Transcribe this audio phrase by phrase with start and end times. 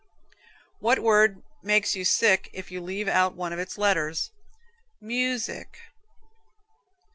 [0.79, 4.31] What word makes you sick if you leave out one of its letters?
[4.99, 5.77] Music.